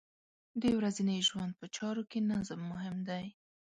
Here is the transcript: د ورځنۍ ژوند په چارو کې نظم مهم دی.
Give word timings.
د 0.61 0.63
ورځنۍ 0.77 1.19
ژوند 1.27 1.51
په 1.59 1.65
چارو 1.75 2.03
کې 2.11 2.19
نظم 2.31 2.59
مهم 2.71 2.97
دی. 3.09 3.25